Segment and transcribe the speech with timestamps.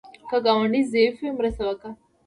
[0.29, 1.89] که ګاونډی ضعیف وي، مرسته کوه